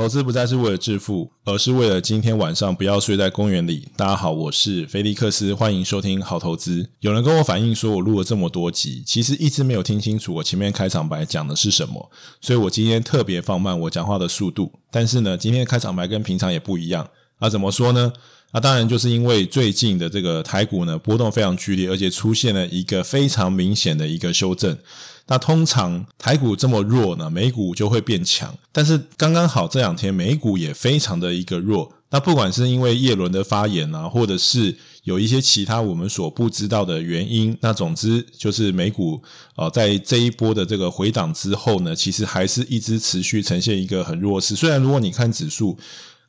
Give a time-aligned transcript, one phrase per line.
[0.00, 3.86] 投资不再是为了致富，而是为了今天晚上不要睡在公园里。
[3.98, 6.88] 大家好，我是菲利克斯，欢迎收听好投资。
[7.00, 12.10] 有人跟我反映说，我录了这么多集，其实一直没有听清楚我前面开场白讲的是什么，
[12.40, 14.72] 所以我今天特别放慢我讲话的速度。
[14.90, 17.06] 但是呢，今天的开场白跟平常也不一样。
[17.40, 18.12] 啊，怎么说呢？
[18.52, 24.76] 那、当然就是因为最近的这个台股呢波动非常剧烈，而且出现了一个非常明显的一个修正。
[25.28, 28.52] 那通常台股这么弱呢，美股就会变强。
[28.72, 31.92] 但是刚刚好这两天美股也非常的一个弱。
[32.10, 39.22] 那不管是因为叶伦的发言啊，或者是有一些其他我们所不知道的原因，那总之就是美股
[39.54, 44.56] 呃在这一波的这个回档之后呢，其实还是一直持续呈现一个很弱势。
[44.56, 45.78] 虽然如果你看指数。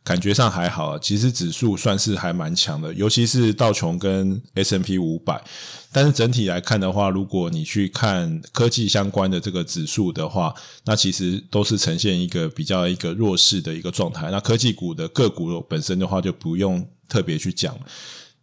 [0.03, 5.43] 感觉上还好，其实指数算是还蛮强的，尤其是道琼跟 S M P 五百。
[5.91, 10.53] 但是整体来看的话，如果你去看科技相关的这个指数的话，
[10.85, 14.31] 那其实都是呈现一个比较一个弱势的一个状态。
[14.31, 17.77] 那科技股的个股本身的话，就不用特别去讲。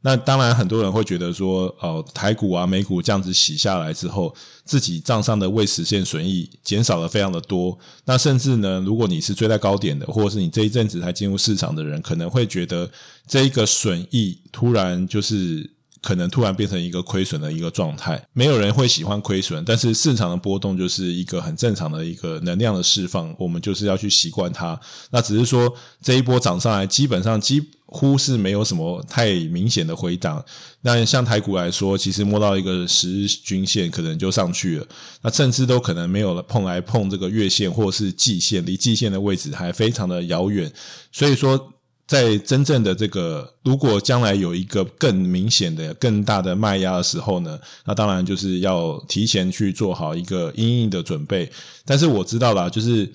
[0.01, 4.33] 那当然，很多人会觉得说，哦，台股啊、美股这样子洗下来之后，
[4.65, 7.77] 自己账上的未实现损益减少了非常的多。
[8.05, 12.89] 那甚至呢，如果你是追在高点的，或者是你这一阵子才进入市场的人，可能会觉得
[13.27, 15.69] 这一个损益突然就是
[16.03, 18.23] 可能突然变成一个亏损的一个状态。
[18.33, 24.79] 没有人会喜欢亏损，但是市场的波动就是一个很正常的一个能量的释放，我们就是要去习惯它。
[25.11, 27.63] 那只是说这一波涨上来，基本上基。
[27.91, 30.45] 乎是没有什么太明显的回档，
[30.83, 34.87] 那像台股来说，其实摸到一个十日均线可能就上去了，
[35.23, 40.71] 那甚至都可能没有了碰来碰这个月线或是季线，离季线的位置还非常的遥远。
[41.11, 41.73] 所以说，
[42.09, 51.49] 在真正的这个如果将来有一个更明显的、更大的卖压的时候呢，那当然就是要提前去做好一个因应的准备。
[51.85, 53.09] 但是我知道啦，就是。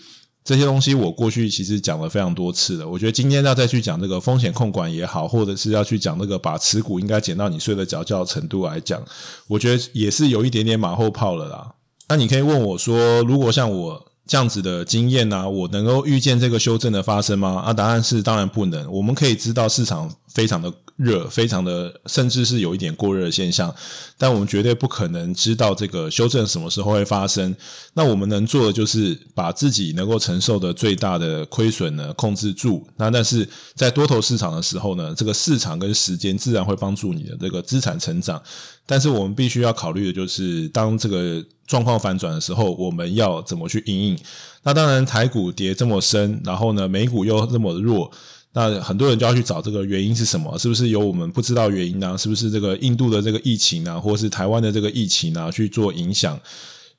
[0.46, 9.02] 这些东西我过去其实讲了非常多次了，我觉得今天要再去讲这个风险控管也好，或者是要去讲那个把持股应该减到你睡得着觉程度来讲，
[9.48, 11.76] 我觉得也是有一点点马后炮了啦。
[12.10, 17.62] 那你可以问我说，如果像我这样子的经验呢，我能够预见这个修正的发生吗？
[17.66, 18.90] 啊，答案是当然不能。
[18.92, 20.74] 我们可以知道市场非常的。
[20.98, 23.74] 热，非常的，甚至是有一点过热的现象，
[24.16, 27.54] 但我们绝对不可能知道这个修正什么时候会发生。
[27.96, 32.88] 那我们能做的就是把自己能够承受的最大的亏损呢控制住。
[32.96, 38.40] 那但是在多头市场的时候呢，这个市场跟时间自然会帮助你的这个资产成长。
[38.86, 44.20] 但是我们必须要考虑的就是，当这个状况反转的时候，我们要怎么去因应？
[44.62, 48.12] 那当然，台股跌这么深，然后呢，美股又这么弱。
[48.54, 50.56] 那很多人就要去找这个原因是什么？
[50.60, 52.16] 是不是有我们不知道原因呢？
[52.18, 56.40] 是不是这个印度的这个疫情啊，或是台湾的这个疫情啊去做影响？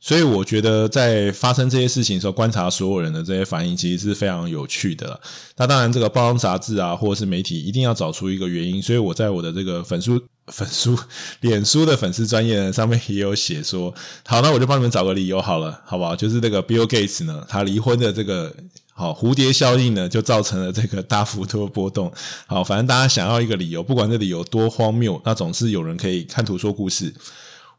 [0.01, 5.19] 所以我觉得在发生这些事情的时候，观察所有人的这些反应，其实是非常有趣的。
[5.57, 8.83] 那当然，这个报章杂志啊，或者是媒体，一定要找出一个原因。
[8.83, 10.21] 所以我在我的这个粉书、
[10.53, 10.99] 粉书、
[11.41, 13.95] 脸书的粉丝专业上面也有写说，
[14.27, 16.15] 好，那我就帮你们找个理由好了，好不好？
[16.15, 18.53] 就是这个 Bill Gates 呢，他离婚的这个。
[18.97, 22.13] 好，蝴蝶效应呢，就造成了这个大幅度的波动。
[22.47, 27.13] 好，反正大家想要一个理由，不管这理由多荒谬，那总是有人可以看图说故事。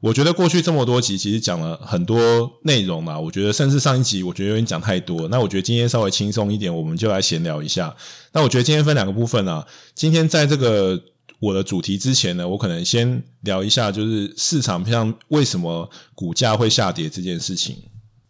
[0.02, 3.18] 我觉得过去这么多集，其实讲了很多内容嘛。
[3.18, 5.28] 我觉得甚至上一集，我觉得有点讲太多。
[5.30, 7.96] 那我觉得今天稍微轻松一点，我们就来闲聊一下。
[8.34, 9.66] 那我觉得今天分两个部分啊。
[9.96, 11.02] 今天在这个
[11.40, 17.78] 我的主题之前呢，我可能先聊一下，就是市场上为什么股价会下跌这件事情。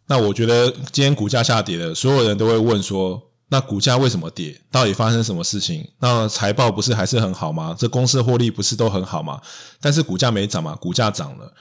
[0.07, 4.61] 那我觉得今天股价下跌了，所有人都会问说：那股价为什么跌？
[4.71, 5.88] 到底发生什么事情？
[5.99, 7.75] 那财报不是还是很好吗？
[7.77, 9.41] 这公司获利不是都很好吗？
[9.81, 11.53] 但是股价没涨嘛，股价涨了。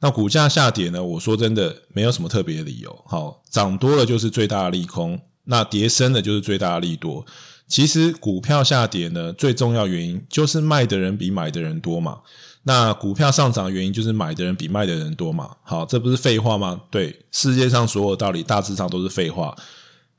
[0.00, 1.02] 那股价下跌呢？
[1.02, 3.04] 我说真的，没有什么特别的理由。
[3.06, 7.24] 好，涨多了就是最大的利空，那跌深了就是最大的利多。
[7.72, 12.18] 其实股票下跌呢，最重要原因就是卖的人比买的人多嘛。
[12.64, 15.56] 那股票上涨的原因就是买的人比卖的人多嘛？
[15.62, 16.78] 好，这不是废话吗？
[16.90, 19.56] 对，世界上所有道理大致上都是废话。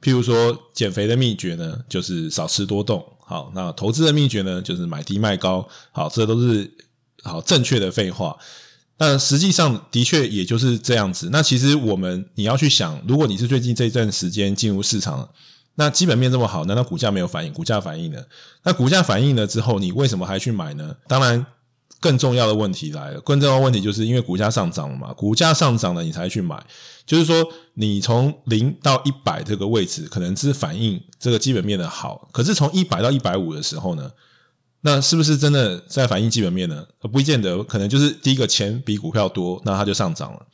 [0.01, 3.05] 譬如说，减肥的秘诀呢，就是少吃多动。
[3.19, 5.69] 好，那投资的秘诀呢，就是买低卖高。
[5.91, 6.67] 好，这都是
[7.21, 8.35] 好正确的废话。
[8.97, 11.29] 那实际上的确也就是这样子。
[11.31, 15.29] 那其实我们你要去想，如果你是最近这一段时间进入市场，
[15.75, 17.53] 那基本面这么好，难道股价没有反应？
[17.53, 18.27] 股价反应了，
[18.63, 20.95] 那股价反应了之后，你为什么还去买呢？
[21.07, 21.45] 当然。
[21.99, 26.61] 更重要的问题来了，更重要的问题就是因为股价上涨了嘛，股价上涨了你才去买，
[27.05, 34.11] 就是说你从零到一百这个位置可能是反映这个基本面的好，可是从一百到一百五的时候呢，
[34.81, 36.85] 那是不是真的在反映基本面呢？
[37.09, 40.45] 不见得，可能就是第一个钱比股票多，那它就上涨了。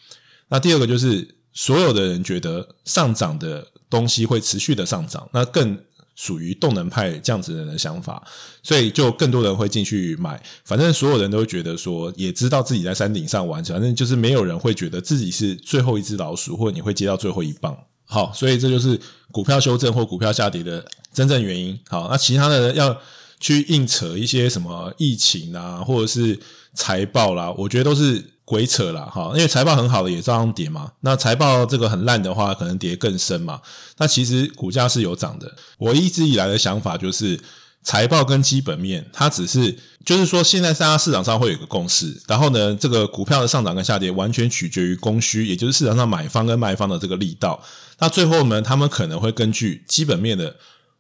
[0.49, 5.77] 那第二个就是所有的人觉得上涨的东西会持续的上涨，那更。
[6.15, 8.21] 属于动能派这样子人的想法，
[8.61, 10.37] 所以就更多人会进去买。
[10.65, 17.73] 反正所有人都觉得说，也知道自己在山顶上玩，反正就是没有人会觉得自己是最后一只老鼠，或者你会接到最后一棒。
[18.03, 18.99] 好，所以这就是
[19.31, 21.79] 股票修正或股票下跌的真正原因。
[21.87, 22.99] 好，那其他的人要
[23.39, 26.37] 去硬扯一些什么疫情啊，或者是
[26.73, 28.21] 财报啦，我觉得都是。
[28.49, 30.91] 鬼扯啦，哈，因为财报很好的也照样跌嘛。
[31.01, 33.61] 那财报这个很烂的话，可能跌更深嘛。
[33.99, 35.53] 那其实股价是有涨的。
[35.77, 37.39] 我一直以来的想法就是，
[37.83, 47.61] 财报跟基本面，它只是就是说，现在大家市场上会有一个共识，然后呢，这个股票的上涨跟下跌完全取决于供需，也就是市场上买方跟卖方的这个力道。
[47.99, 50.55] 那最后呢，他们可能会根据基本面的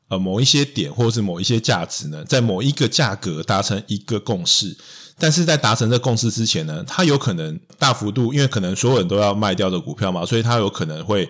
[0.09, 4.77] 呃某一些点，或者是某一些价值呢，在某一个价格达成一个共识。
[5.19, 11.29] 但是在达成这共识之前呢，它有可能大幅度，因为可能所有人都要卖掉的股票嘛，所以它有可能会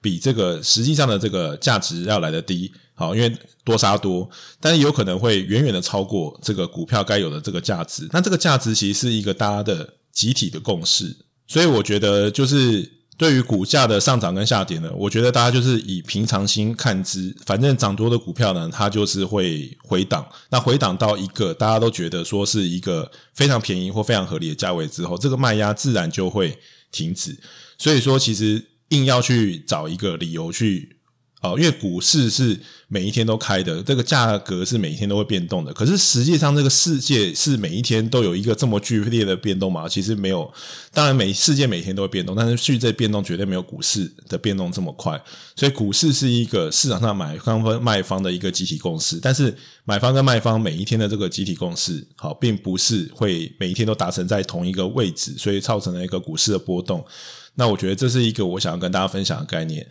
[0.00, 3.32] 比这个实际上的这个价值要来得低，好，因为
[3.64, 4.28] 多杀多，
[4.60, 8.08] 但是有可能会远远的超过这个股票该有的这个价值。
[8.12, 12.97] 那这个价值其实是一个大家的集体的共识，所以我觉得就是。
[13.18, 20.26] 对于股价的上涨跟下跌呢，我觉得大家就是以平常心看之，反正涨多的股票呢，它就是会回档。
[20.48, 26.56] 那回档到一个大家都觉得说是一个非常便宜或非常合理的价位之后，这个卖压自然就会
[26.92, 27.36] 停止。
[27.76, 30.97] 所以说，其实硬要去找一个理由去。
[31.40, 32.58] 哦，因为股市是
[32.88, 35.72] 每一天都开的，这个价格是每一天都会变动的。
[35.72, 39.88] 可是实际上，这个世界是每一天都有一个这么剧烈的变动吗？
[39.88, 40.52] 其实没有。
[40.92, 45.22] 当然，每世界每天都会变动，但是世界变动绝对没有股市的变动这么快。
[45.54, 49.20] 所以，股市是一个市场上买方跟卖方的一个集体共识。
[49.22, 57.04] 但是，买方跟卖方每一天的这个集体共识，好，并不是会每一天都达成在同一个位置，所以造成了一个股市的波动。
[57.54, 59.86] 那我觉得这是一个我想要跟大家分享的概念。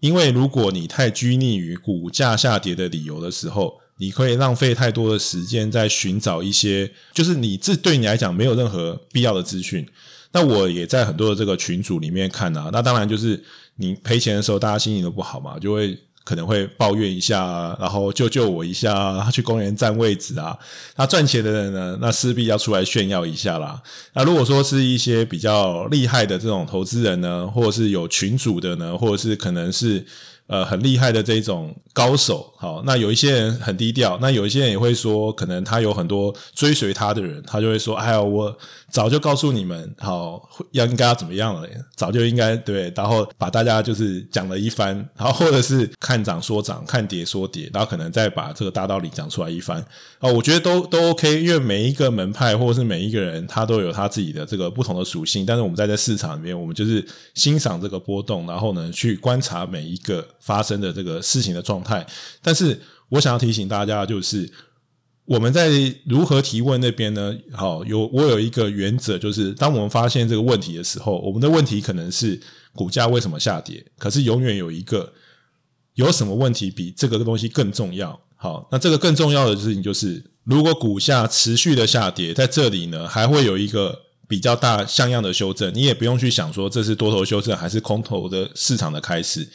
[0.00, 9.86] 因为如果你太拘泥于股价下跌的理由的时候，你可以浪费太多的时间在寻找一些，就是你这对你来讲没有任何必要的资讯。
[10.32, 13.42] 那我也在很多的这个群组里面看啊，那当然就是
[13.76, 15.98] 你赔钱的时候，大家心情都不好嘛，就会。
[16.26, 20.58] 可能会抱怨一下，然后救救我一下，他去公园占位置啊。
[20.96, 23.80] 那赚钱的人呢，那势必要出来炫耀一下啦。
[24.12, 30.04] 那如果说是一些比较厉害的这种投资人呢，或者是有群主的呢，或者是可能是。
[30.46, 38.56] 呃，很厉害的这种高手，好，那有一些人很低调，那有一些人也会说，可能他有很多追随他的人，他就会说，哎呀，我
[38.88, 49.84] 早就告诉你们，好，要应该要怎么样了，早就应该对，然后把大家就是讲了一番，然后或者是看涨说涨，看跌说跌，然后可能再把这个大道理讲出来一番，
[50.20, 57.04] 啊，我觉得都都 OK，因为每一个门派或者是每一个人，他都有他自己的这个不同的属性，但是我们在这市场里面，我们就是
[57.34, 60.24] 欣赏这个波动，然后呢，去观察每一个。
[60.40, 62.06] 发生的这个事情的状态，
[62.42, 64.50] 但是我想要提醒大家，就是
[65.24, 65.70] 我们在
[66.06, 67.36] 如何提问那边呢？
[67.52, 72.40] 好，有我有一个原则，就是当我们发现这个问题的时候，我们的问题可能是
[72.72, 75.12] 股价为什么下跌，可是永远有一个
[75.94, 78.20] 有什么问题比这个东西更重要。
[78.36, 89.48] 好，那这个更重要的事情就是，如果股价持续的下跌，在这里呢，还会有一个比较大像样的修正，你也不用去想说这是多头修正还是空头的市场的开始。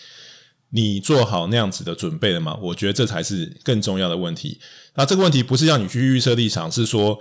[0.73, 2.57] 你做好那样子的准备了吗？
[2.62, 4.59] 我觉得这才是更重要的问题。
[4.95, 7.19] 那这个问题不是要你去预测立场，是说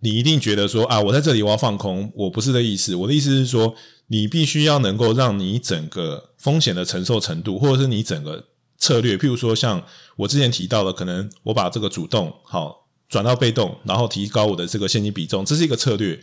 [0.00, 2.94] 你一定觉得说啊，我在这里我要放空，我不是这意思。
[2.94, 3.74] 我的意思是说，
[4.08, 8.44] 你必须要能够让你整个风险的承受程度，或者是你整个
[8.76, 9.82] 策略，譬如说像
[10.16, 16.20] 我之前提到的，可能我把这个主动好转到被动，然后提高我的这个现金比重，这是一个策略。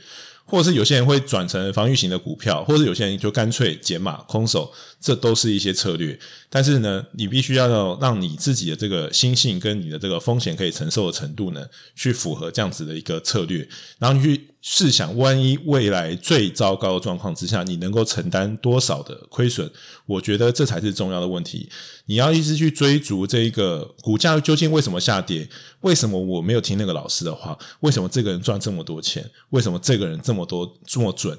[0.51, 6.19] 或者是有些人会转成防御型的股票，或者有些人就干脆减码空手，这都是一些策略。
[6.49, 11.65] 但是呢，你必须要让你自己的这个心性跟你的这个风险可以承受的程度呢，
[11.95, 13.67] 去符合这样子的一个策略，
[13.97, 14.50] 然后你去。
[14.61, 19.69] 试想，万一未来最糟糕的状况之下，你能够承担多少的亏损？
[20.05, 21.67] 我觉得这才是重要的问题。
[22.05, 25.49] 你要一直去追逐这一个股价究竟为什么下跌？
[25.81, 27.57] 为什么我没有听那个老师的话？
[27.79, 29.27] 为什么这个人赚这么多钱？
[29.49, 31.37] 为什么这个人这么多这么准？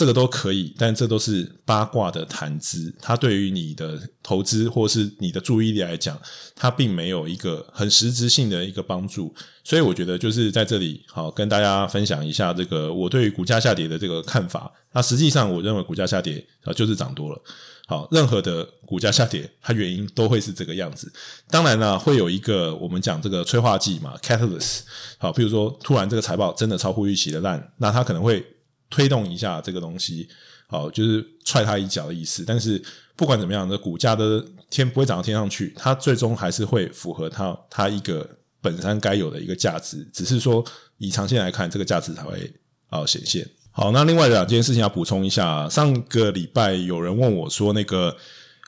[0.00, 2.90] 这个都可以，但这都是八卦的谈资。
[3.02, 6.18] 它对于你的投资或是你的注意力来讲，
[6.56, 9.34] 它并没有一个很实质性的一个帮助。
[9.62, 14.72] 所以我觉得就是在这里，好跟大家分享一下这个我对于股价下跌的这个看法。
[14.92, 17.38] 那实际上，我认为股价下跌啊就是涨多了。
[17.86, 21.12] 好，任何的股价下跌，它原因都会是这个样子。
[21.50, 24.80] 当然呢，会有一个我们讲这个催化剂嘛，catalyst。
[25.18, 28.42] 好，譬如说突然这个财报真的超乎预期的烂，那它可能会。
[28.90, 30.28] 推动一下这个东西，
[30.66, 32.44] 好，就是踹他一脚的意思。
[32.44, 32.82] 但是
[33.16, 38.28] 不管怎么样的股价的天不会涨到天上去，它最终还是会符合它它一个
[38.60, 40.64] 本身该有的一个价值，只是说
[40.98, 42.52] 以长线来看，这个价值才会
[42.88, 43.48] 啊显现。
[43.70, 48.16] 好，那另外两件事情要补充一下，上个礼拜有人问我说，那个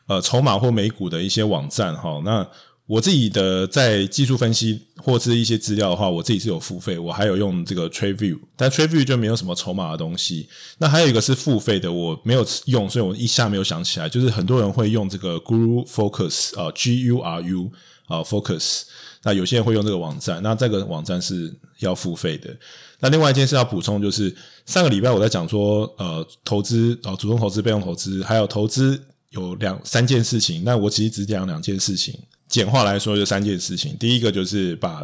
[0.06, 2.48] 呃筹码或美股的一些网站哈，那。
[2.86, 10.48] 我自己的在技术分析或是一些资料的话，我自己是有付费，我还有用这个 TradeView，但 TradeView 就没有什么筹码的东西。
[10.78, 14.08] 那还有一个是付费的，我没有用，所以我一下没有想起来。
[14.08, 17.70] 就是很多人会用这个 Guru Focus 啊，G U R U
[18.08, 18.82] 啊 Focus，
[19.22, 22.54] 那有些人会用这个网站，那这个网站是要付费的。
[22.98, 24.34] 那另外一件事要补充就是，
[24.66, 32.18] 上个礼拜我在讲说，呃，投资啊，主动投资、被动投资，还有投资有两三件事情，那我其实只讲两件事情。
[32.52, 33.96] 简化来说，就三件事情。
[33.98, 35.02] 第一个就是把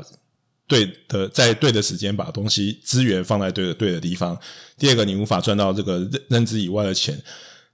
[0.67, 4.39] 对的在对的时间把东西资源放在对的对的地方。
[4.77, 7.19] 第二个，你无法赚到这个认认知以外的钱。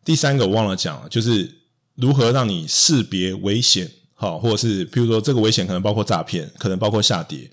[0.04, 1.50] 第三个，我忘了讲了，就是
[1.96, 7.50] 如何让你识别危险，好，或者是譬如说这个危险可能包括诈骗，可能包括下跌。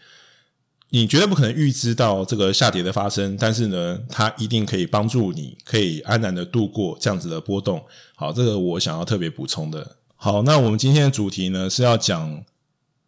[0.92, 7.84] 你绝对不可能预知到这个下跌的发生，但是呢，它一定可以帮助你，可以安然的度过这样子的波动。
[8.16, 9.98] 好，这个我想要特别补充的。
[10.24, 12.46] 好，那我们今天的主题呢，是要讲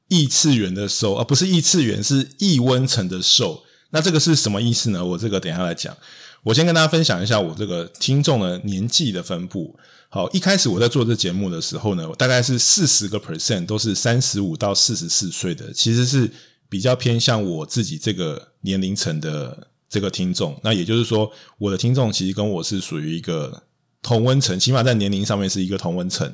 [0.08, 3.64] 异次元的兽，而不是异次元，是异温层的兽。
[3.92, 5.06] 那这个是什么意思呢？
[5.06, 5.96] 我这个等下来讲。
[6.42, 9.78] 我先跟大家分享一下我这个听众的年纪的分布。
[10.10, 16.28] 好，一开始我在做这节目的时候呢，大概是四十个 percent 都是三十五到四十四岁的，其实是
[16.68, 20.60] 比较偏向我自己这个年龄层的这个听众。
[20.64, 23.62] 那也就是说，我的听众其实跟我是属于一个
[24.02, 26.34] 同温层，起码在年龄上面是一个同温层。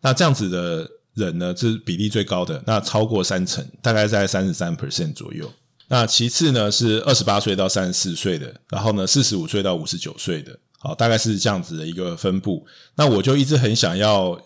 [0.00, 5.50] 那这样子的人呢，是比例最高的，那超过三成，大概在三十三 percent 左右。
[5.88, 12.64] 那其次呢是二十八岁到三十四岁的，然后呢四十五岁到五十九岁的，好，大概是这样子的一个分布。
[12.94, 14.40] 那我就一直很想要，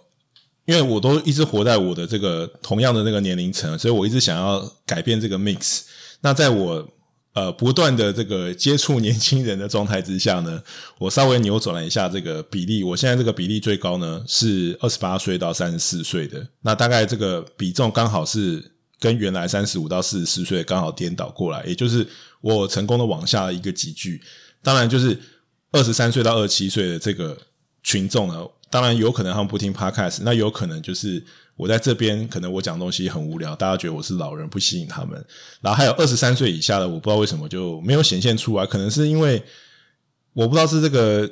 [0.64, 5.82] 因为我都一直活在我的这个同样的那个年龄层，所以我一直想要改变这个 mix。
[6.22, 6.88] 那在我
[7.34, 10.62] 呃，不断的这个接触年轻人的状态之下呢，
[10.98, 12.84] 我稍微扭转了一下这个比例。
[12.84, 18.64] 我现在这个比例最高呢是二十八岁到三十四岁的，那大概这个比重刚好是
[19.00, 22.06] 跟原来三十五到四十四岁刚好颠倒过来，也就是
[22.40, 24.22] 我成功的往下一个级距。
[24.62, 25.20] 当然，就是
[25.72, 27.36] 二十三岁到二十七岁的这个
[27.82, 31.24] 群众呢，当然有可能他们不听 Podcast，那有可能就是。
[31.56, 35.24] 我在这边，可能我讲东西很无聊，大家觉得我是老人，不吸引他们。
[35.60, 39.40] 然后还有二十三岁以下的，我不知道为什么就没有显现出来，可能是因为
[40.32, 41.30] 我不知道是这个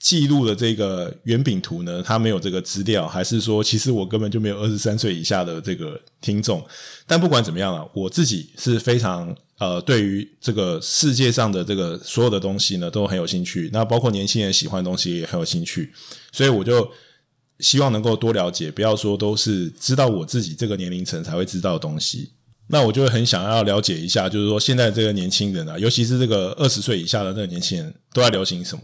[0.00, 6.60] 记录的这个圆饼图呢，它没有这个资料，还是说其实我根本就没有二十三岁以下的这个听众。
[7.06, 13.70] 但不管怎么样啊，我自己是非常呃，对于这个世界上的这个所有的东西呢，都很有兴趣。
[13.72, 15.92] 那包括年轻人喜欢的东西也很有兴趣，
[16.32, 16.90] 所以我就。
[17.60, 22.32] 希望能够多了解，不要说都是知道我自己这个年龄层才会知道的东西。
[22.68, 28.82] 那我就会很想要了解一下，就是说现在这个年轻人啊，尤其是这个二十岁以下的那个年轻人，都在流行什么？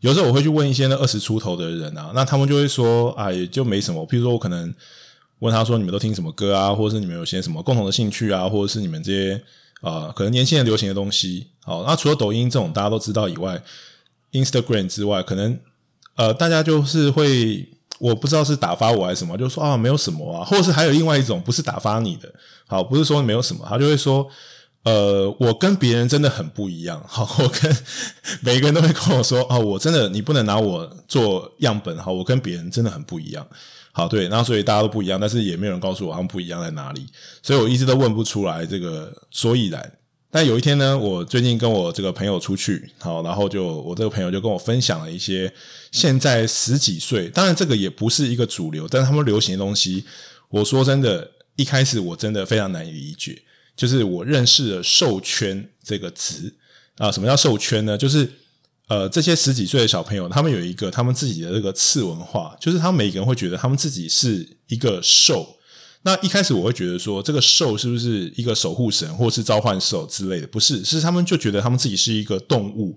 [0.00, 4.06] 有时候我会去问一些那二十出头的人啊，那他们就会说啊，也就没什么。
[4.06, 4.72] 譬如说我可能
[5.40, 9.42] 问他说，你们都听什么歌啊，或者是你们有些什么共同的兴趣啊，或者是你们这些
[9.80, 11.48] 啊、可能年轻人流行的东西。
[11.64, 13.60] 好，那除了抖音这种大家都知道以外
[14.32, 15.58] ，Instagram 之外，可能
[16.14, 17.68] 呃，大家就是会。
[17.98, 22.32] 我不知道是打发我还是什么，就说啊没有什么啊，或是还有另外一种不是打发你的，
[22.66, 24.28] 好，不是说没有什么，他就会说，
[24.84, 27.76] 呃，我跟别人真的很不一样， 好，我跟
[28.40, 33.46] 每个人都会跟我说，哦，我真的你不能拿我做样本，好，我跟别人真的很不一样，
[33.92, 37.06] 好，对，然后所以大家都不一样，但是也没有人告诉我他们不一样在哪里，
[37.42, 39.92] 所以我一直都问不出来这个所以然。
[40.30, 45.50] 但有一天呢，我最近跟我这个朋友出去，好，然后就我这个朋友就跟我分享了一些
[45.92, 50.04] 现在十几岁，当然这个也不是一个主流，但是他们流行的东西，
[50.50, 53.40] 我说真的，一开始我真的非常难以理解，
[53.74, 56.52] 就是我认识了“兽圈”这个词
[56.98, 57.96] 啊，什么叫“兽圈”呢？
[57.96, 58.30] 就是
[58.88, 65.55] 呃，这些十几岁的小朋友，他们有一个他们自己的这个次文化，就是他们每个人会觉得他们自己是一个兽。
[66.06, 70.46] 那一开始我会觉得说，这个兽是不是一个守护神，或是召唤兽之类的？
[70.46, 72.96] 不是，是他们就觉得他们自己是一个动物。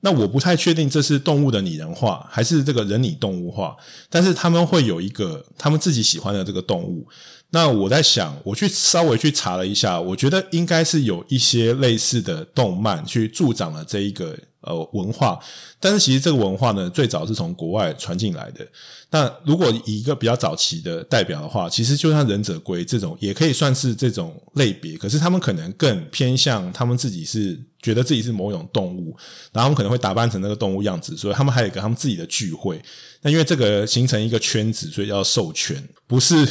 [0.00, 3.76] 那我不太确定这是动物的拟人化，还是这个人拟动物化。
[4.08, 7.06] 但是他们会有一个他们自己喜欢的这个动物。
[7.50, 15.38] 那我在想，我去稍微去查了一下，我觉得应该是有一些类似的动漫去助长了这一个呃文化，
[15.78, 18.66] 但是其实这个文化呢，最早是从国外传进来的。
[19.10, 24.98] 那如果以一个比较早期的代表的话，其实就像忍者龟这种，也可以算是这种类别。
[24.98, 29.16] 可是他们可能更偏向他们自己是觉得自己是某种动物，
[29.52, 32.82] 然后他们可能会打扮成那个动物样子，所以他们还有一个他们自己的聚会。
[33.22, 36.46] 那因为这个形成一个圈子，所以叫授权，不是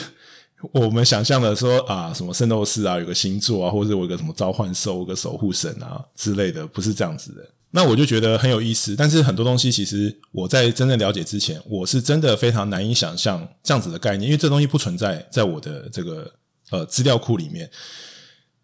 [0.72, 7.42] 我们想象的说啊，什么圣斗士啊，有个星座啊，或者我有个什么召唤兽、有个守护神啊之类的，不是这样子的。
[7.72, 16.32] 那我就觉得很有意思，但是很多东西其实我在真正了解之前，我是真的非常难以想象这样子的概念，因为这东西不存在在我的这个
[16.72, 17.70] 呃资料库里面。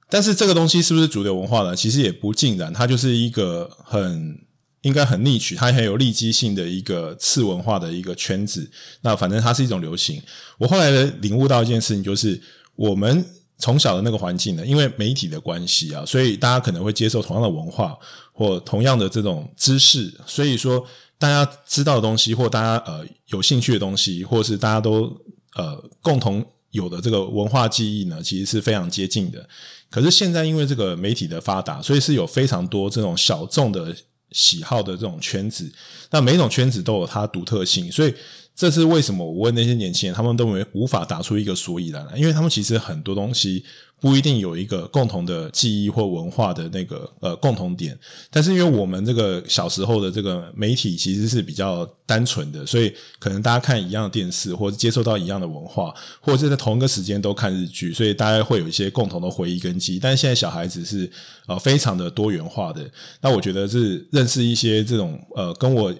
[0.10, 1.75] 但是这个东西是不是主流文化呢？
[1.75, 4.38] 其实也不尽然，它就是一个很
[4.81, 8.69] 应该很 niche，它很有利基性的一个次文化的一个圈子。
[9.01, 10.21] 那反正它是一种流行。
[10.57, 10.89] 我后来
[11.21, 12.41] 领悟到一件事情，就是
[12.75, 13.25] 我们。
[13.63, 17.95] 从小的那个环境呢，因为媒体的关系啊，所以大家可能会接受同样的文化
[18.33, 20.83] 或同样的这种知识，所以说
[21.19, 25.15] 大家知道的东西或大家呃有兴趣的东西，或是大家都
[25.55, 29.47] 呃共同有的这个文化记忆呢，其实是非常接近的。
[29.91, 33.95] 可是现在因为这个媒体的发达，所以是有非常多这种小众的
[34.31, 35.71] 喜好的这种圈子，
[36.09, 38.13] 那每一种圈子都有它独特性，所以。
[38.61, 39.25] 这是为什么？
[39.25, 43.65] 我问那些年轻人，他们都没无法打出一个所以然来，因为他们其实很多东西
[43.99, 47.97] 不一定有一个共同的记忆或文化的那个呃共同点。
[48.29, 59.99] 但是因为我们这个小时候的这个媒体其实是比较单纯的，所以可能大家看一样的电视，或者接受到一样的文化，或者是在同一个时间都看日剧，所以大家会有一些共同的回忆跟记忆。
[59.99, 61.09] 但是现在小孩子是
[61.47, 62.87] 呃非常的多元化的，
[63.21, 65.91] 那我觉得是认识一些这种呃跟我。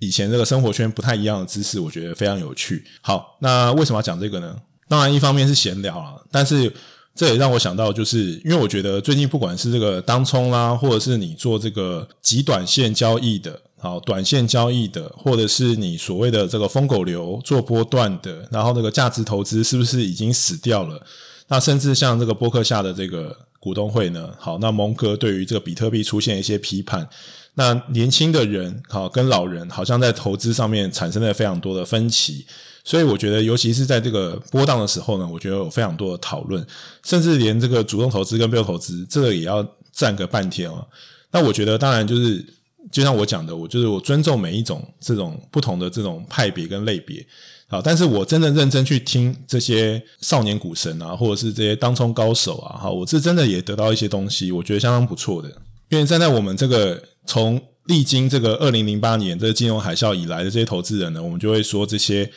[0.00, 2.84] 以前这个生活圈不太一样的知识，我觉得非常有趣。
[3.00, 4.56] 好，那为什么要讲这个呢？
[4.88, 6.72] 当然，一方面是闲聊啊，但是
[7.14, 21.00] 这也让我想到，就是因为我觉得最近不管是这个当冲啦，或者是你做这个极短线交易的，好，短线交易的，或者是你所谓的这个疯狗流做波段的，然后这个价值投资是不是已经死掉了？
[21.48, 24.30] 那甚至像这个波克夏的这个股东会呢？
[24.38, 27.06] 好，那蒙哥对于这个比特币出现一些批判。
[27.54, 32.46] 那年轻的人好，跟老人好像在投资上面产生了非常多的分歧，
[32.84, 36.64] 所以我觉得，尤其是在这个波荡的时候呢，我觉得有非常多的讨论，
[37.04, 40.86] 甚至连这个主动投资跟被动投资，这个也要站个半天哦。
[41.32, 42.42] 那我觉得，当然就是
[42.90, 47.26] 就像我讲的，我就是我尊重每一种这种不同的这种派别跟类别
[47.68, 55.48] 啊，但是我真的认真去听这些少年股神啊，或者是这些当冲高手啊，哈，我是真的也得到一些东西，我觉得相当不错的，
[55.90, 57.02] 因为站在我们这个。
[57.26, 62.30] 从历经这个二零零八年这个金融海啸以来的这些投资人呢，我们就会说这些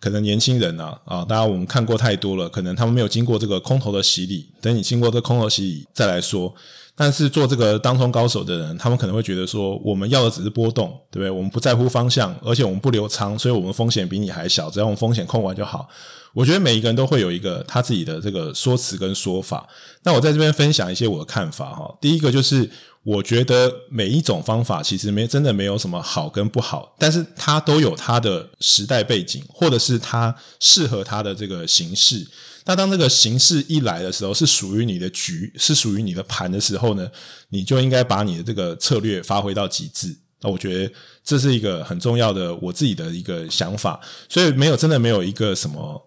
[0.00, 4.50] 可能年轻人啊啊，大家我们看过太多了，可能他们没有经过这个空头的洗礼。
[4.60, 6.52] 等你经过这空头洗礼再来说，
[6.94, 11.30] 但是做这个当冲高手的人，他们可能会觉得说，我们要的只是波动，对不对？
[11.30, 15.88] 我们不在乎方向，而且我们不留仓，所以我们风险比你还小，只要我们风险控完就好。
[16.34, 19.68] 我觉得每一个人都会有一个他自己的这个说辞跟说法。
[20.02, 21.96] 那我在这边分享一些我的看法哈。
[22.00, 22.68] 第一个就是。
[23.04, 32.24] 我觉得每一种方法其实没真的没有什么好跟不好，但是它都有它的时代背景，或者是它适合它的这个形式。
[32.64, 37.10] 那当这个形式一来的时候，是属于你的局，是属于你的盘的时候呢，
[37.48, 40.14] 你就应该把你的这个策略发挥到极致。
[40.40, 46.00] 那我觉得这是一个很重要的我自己的一个想法，所以没有真的没有一个什么。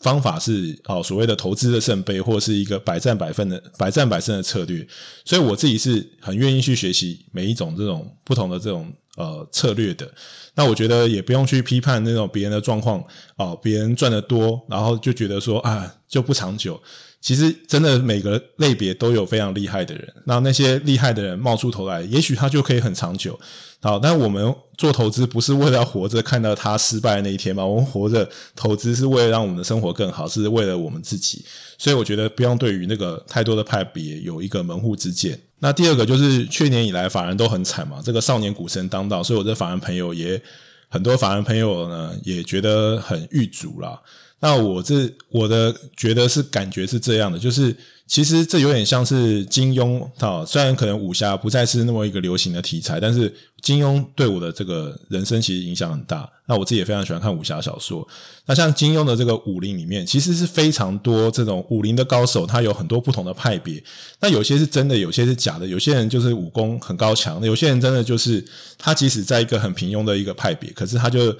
[0.00, 4.86] 方法是哦，所谓的投资的圣杯，或是一个百战百胜的百战百胜的策略。
[5.24, 10.08] 所以我自己是很愿意去学习每一种这种不同的这种呃策略的。
[10.54, 13.04] 那我觉得也不用去批判那种别人的状况
[13.36, 16.80] 哦，别人赚得多，然后就觉得说啊就不长久。
[17.20, 23.38] 其实真的每个类别都有非常厉害的人，那那些厉害的人冒出头来，也许他就可以很长久。
[23.80, 27.64] 好，但我们做投资不是为了要活着看到他失败那一天嘛？
[27.64, 31.44] 我们活着投资是为了让我们的生活更好，是为了我们自己。
[31.76, 35.38] 所以我觉得不用对于那个太多的派别有一个门户之见。
[35.60, 40.40] 那第二个就是去年以来法人都很惨嘛，这个少年股神当道，所以我的法人朋友也
[40.88, 44.00] 很多，法人朋友呢也觉得很郁卒了。
[44.40, 56.30] 那我这我的觉得是感觉是这样的，就是其实这有点像是金庸啊，虽然可能武侠不再是那么一个流行的题材，但是金庸对我的这个人生其实影响很大。
[56.46, 58.06] 那我自己也非常喜欢看武侠小说。
[58.46, 63.82] 那像金庸的这个武林里面，其实是非常多这种武林的高手，他有很多不同的派别。
[64.20, 65.66] 那有些是真的，有些是假的。
[65.66, 68.42] 有些人就是武功很高强，有些人真的就是
[68.78, 71.36] 他即使在一个很平庸的一个派别，可是他就。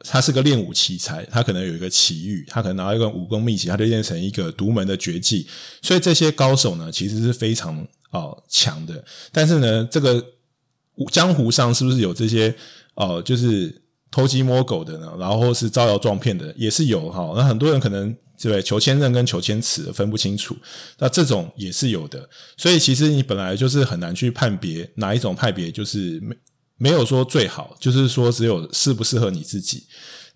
[0.00, 5.46] 他是个练武奇才，他可能有一个奇遇，他可能拿一个武功秘籍，他就练成一个独门的绝技。
[5.82, 9.04] 所以这些高手呢，其实是非常哦强的。
[9.32, 10.24] 但是呢，这个
[11.10, 12.54] 江湖上是不是有这些
[12.94, 15.12] 哦，就是偷鸡摸狗的呢？
[15.18, 17.32] 然后是招摇撞骗的，也是有哈。
[17.36, 20.56] 那很多人可能对求签认跟求签词分不清楚，
[20.98, 22.28] 那这种也是有的。
[22.56, 26.22] 所以其实你本来就是很难去判别哪一种派别就是
[26.78, 29.84] 没有说最好，就是说只有适不适合你自己。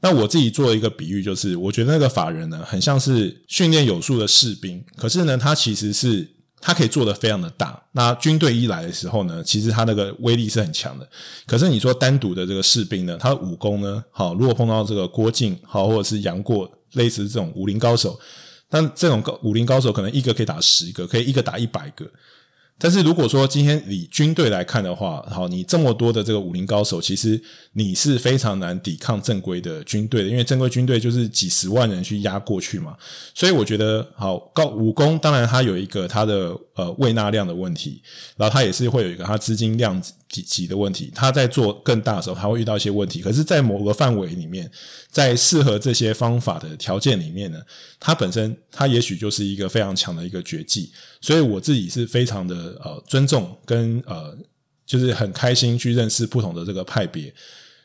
[0.01, 6.29] 那我自己做一个比喻，就是我觉得那个法人呢，很像是训练有素的士兵，可是呢，他其实是
[6.61, 7.81] 他可以做得非常的大。
[7.93, 11.09] 那军队一来的时候呢，其实他那个威力是很强的。
[11.47, 18.19] 可是你说单独的这个士兵呢，他的武功呢，好，如果碰到这个郭靖，好，或者是杨过，类似这种武林高手，
[18.69, 22.05] 但这种高武林高手可能一个可以打十个，可以一个打一百个。
[22.83, 27.41] 但是如果说今天以军队来看的话，好，你这么多的这个武林高手，其实
[27.75, 32.97] 你是非常难抵抗正规的军队的，因为正规军队就是几十万人去压过去嘛。
[33.33, 38.03] 所以我觉得，好，高武功当然它有一个它的呃胃纳量的问题，
[38.37, 41.13] 然后它也是会有一个它资金量级级的问题。
[41.15, 43.21] 他在做更大的时候，他会遇到一些问题。
[43.21, 44.69] 可是，在某个范围里面，
[45.09, 47.61] 在适合这些方法的条件里面呢，
[48.01, 50.91] 它本身它也许就是一个非常强的一个绝技。
[51.21, 54.37] 所以我自己是非常的呃尊重跟呃，
[54.85, 57.33] 就是很开心去认识不同的这个派别。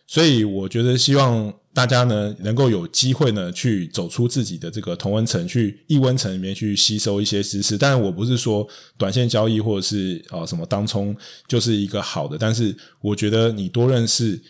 [0.07, 7.77] 所以我觉得希望大家呢能够有机会呢去走出自己的这个同温层，去异温层里面去吸收一些知识。
[7.77, 8.67] 当然我不是说
[8.97, 11.15] 短线交易或者是啊、呃、什么当冲
[11.47, 14.41] 就是一个好的，但是我觉得你多认识。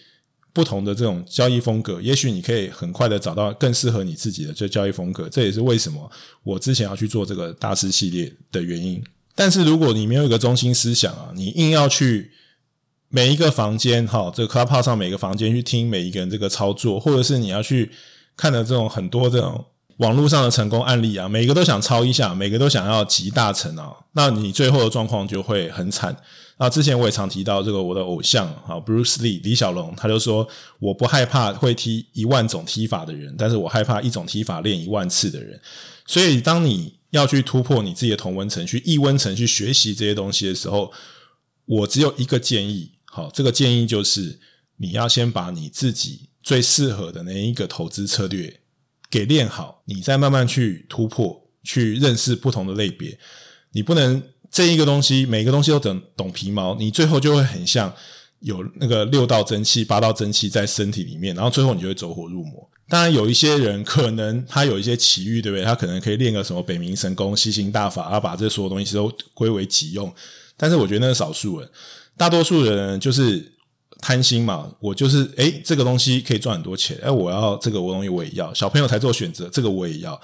[0.54, 5.30] 不同的这种交易风格，也许你可以很快的找到更适合你自己的这交易风格。
[5.30, 6.10] 这也是为什么
[6.42, 9.00] 我之前要去做这个大师系列的原因。
[9.36, 12.32] 但是如果你没有一个中心思想啊，你硬要去
[13.10, 17.92] 每一个房间哈，这个 Clubhouse 上每个房间去听每一个人这个操作，或者是你要去
[18.36, 19.64] 看的这种很多这种
[19.98, 26.16] 网络上的成功案例啊，每个都想抄一下，每个都想要集大成啊，那你最后的状况就会很惨。
[26.60, 30.48] 那之前我也常提到这个我的偶像啊，Bruce Lee 李小龙，他就说，
[30.80, 35.60] 我不害怕会踢一万种踢法的人，但是我害怕一种踢法练一万次的人。
[36.08, 40.92] 所以当你要去突破你自己的同温层，去异温层去学习这些东西的时候，
[41.66, 44.40] 我只有一个建议，好，这个建议就是
[44.76, 48.60] 你要先把你自己最适合的那一个投资策略
[49.10, 53.18] 给练好，你再慢慢去突破，去认识不同的类别，
[53.72, 54.22] 你不能。
[54.50, 57.94] 这一个东西，每个东西都懂懂皮毛，你最后就会很像
[58.40, 62.68] 有那个六道真气、八道真气在身体里面，然后最后你就会走火入魔。
[62.88, 65.66] 当然，有一些人可能他有一些奇遇，对不对？
[65.66, 70.12] 他可能可以练个什么北冥神功、吸星大法，他把这所有东西都归为己用。
[70.56, 71.70] 但是我觉得那是少数人，
[72.18, 73.54] 大多数人就是
[74.02, 74.70] 贪心嘛。
[74.80, 78.54] 我就是诶，这个东西可以赚很多钱，诶，我要这个我东西我也要。
[78.54, 80.20] 小朋友才做选择，这个我也要，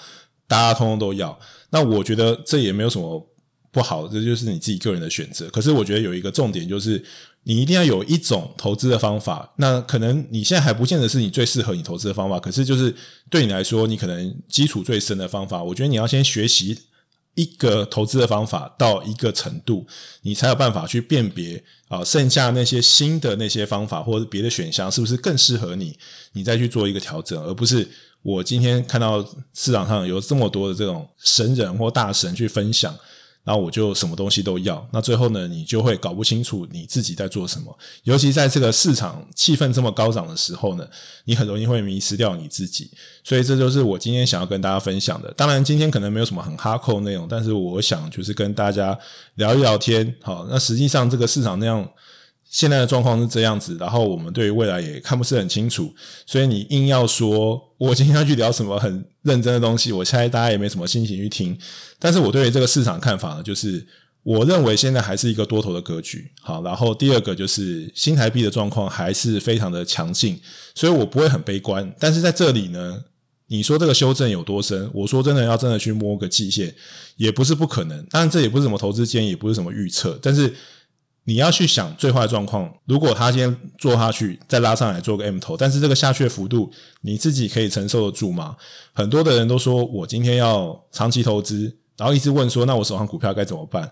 [0.47, 1.37] 大家通通都要。
[1.69, 3.29] 那我觉得这也没有什么。
[3.71, 5.49] 不好，这就是你自己个人的选择。
[5.49, 7.03] 可是我觉得有一个重点，就是
[7.41, 9.51] 你一定要有一种投资的方法。
[9.57, 12.95] 那可能你现在还不见得是你最适合你投资的方法，可是就是
[13.31, 15.63] 对你来说，你可能基础最深的方法。
[15.63, 16.77] 我觉得你要先学习
[17.35, 19.85] 一个投资的方法到一个程度，
[20.21, 25.97] 你才有办法去辨别啊，剩下那些新的那些方法或者别的选项是不是更适合你，
[26.33, 27.87] 你再去做一个调整，而不是
[28.21, 32.95] 我今天看到市场上有这么多的这种神人或大神去分享。
[33.45, 37.77] 那我就什么东西都要，那最后呢，你就会搞不清楚你自己在做什么。
[38.03, 40.87] 尤其在这个市场气氛这么高涨的时候呢，
[41.25, 42.89] 你很容易会迷失掉你自己。
[43.23, 45.33] 所以这就是我今天想要跟大家分享的。
[45.33, 48.97] 当然，今天可能没有什么很哈扣内容，但是我想就是跟大家
[49.35, 50.15] 聊一聊天。
[50.21, 51.87] 好，那实际上这个市场那样。
[52.53, 55.91] 现在的状况是这样子，然后我们对于未来也看不是很清楚，
[56.27, 61.57] 所以你硬要说我今天要去聊什么很认真的东西，我猜大家也没什么心情去听。
[61.97, 63.83] 但是我对于这个市场看法呢，就是
[64.21, 66.31] 我认为现在还是一个多头的格局。
[66.43, 70.39] 好，然后第二个就是新台币的状况还是非常的强劲，
[70.75, 71.91] 所以我不会很悲观。
[71.99, 73.03] 但是在这里呢，
[73.47, 74.87] 你说这个修正有多深？
[74.93, 76.75] 我说真的，要真的去摸个季线，
[77.17, 78.05] 也不是不可能。
[78.11, 80.53] 当然，这也不是什么投资建议，也不是什么预测，但是。
[81.25, 88.57] 你要去想最坏的状况，如果他先做下去，再拉上来做个 M 头，但是这个下去的幅度你自己可以承受得住吗？
[88.93, 93.89] 很多的人都说我今天要长期投资，然后一直问说，那我手上股票该怎么办？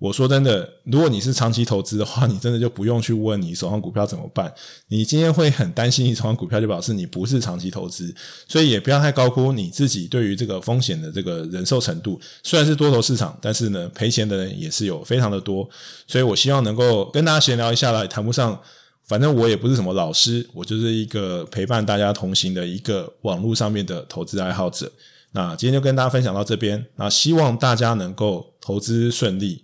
[0.00, 4.52] 我说真的，如果你是长期投资的话，你真的就不用去问你手上股票怎么办。
[4.88, 8.14] 你今天会很担心你手上股票，就表示你不是长期投资，
[8.46, 12.20] 所以也不要太高估你自己对于这个风险的这个忍受程度。
[12.42, 15.66] 虽然是多头市场，但是呢，赔钱的人也是有非常的多。
[16.06, 18.60] 所以我希望能够跟大家闲聊一下来，谈不上，
[19.06, 24.92] 反正我也不是什么老师，我就是一个陪伴大家同行的一个网络上面的投资爱好者。
[25.32, 29.63] 那今天就跟大家分享到这边，那希望大家能够投资顺利。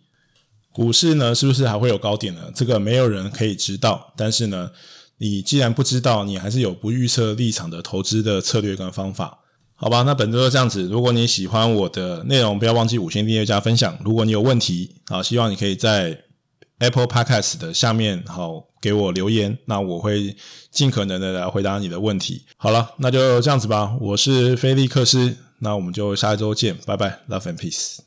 [0.73, 2.43] 股市呢，是不是还会有高点呢？
[2.55, 4.13] 这个没有人可以知道。
[4.17, 4.71] 但是呢，
[5.19, 9.39] 你既然不知道，你还是有不预测立场的投资的策略跟方法，
[9.75, 10.03] 好吧？
[10.03, 10.85] 那本周就这样子。
[10.85, 13.99] 如果你喜欢我的内容，不要忘记五星订阅加分享。
[14.05, 16.17] 如果你有问题，啊，希望你可以在
[16.79, 20.35] Apple Podcast 的下面好给我留言，那我会
[20.71, 22.45] 尽可能的来回答你的问题。
[22.57, 23.97] 好了，那就这样子吧。
[24.01, 28.01] 我是菲利克斯，那我们就下一周见，拜拜，Love and Peace。